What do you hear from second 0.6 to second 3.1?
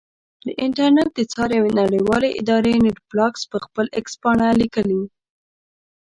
انټرنېټ د څار یوې نړیوالې ادارې نېټ